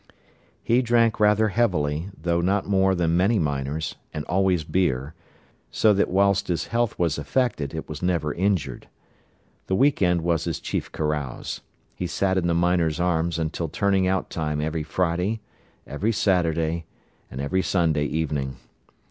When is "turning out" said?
13.69-14.31